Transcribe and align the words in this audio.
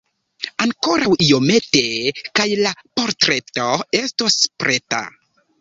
Ankoraŭ 0.63 1.11
iomete 1.25 1.83
kaj 2.41 2.47
la 2.63 2.73
portreto 3.01 3.69
estos 4.03 4.39
preta. 4.65 5.05